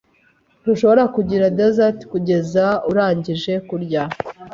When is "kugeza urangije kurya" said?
2.11-4.03